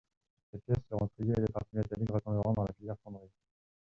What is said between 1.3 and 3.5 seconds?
et les parties métalliques retourneront dans la filière fonderie.